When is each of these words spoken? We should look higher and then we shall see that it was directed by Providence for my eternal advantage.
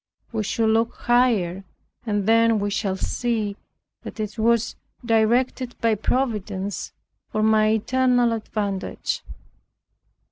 We 0.31 0.41
should 0.43 0.69
look 0.69 0.95
higher 0.95 1.63
and 2.07 2.25
then 2.27 2.57
we 2.57 2.71
shall 2.71 2.97
see 2.97 3.55
that 4.01 4.19
it 4.19 4.39
was 4.39 4.75
directed 5.05 5.75
by 5.79 5.93
Providence 5.93 6.91
for 7.29 7.43
my 7.43 7.67
eternal 7.73 8.31
advantage. 8.33 9.21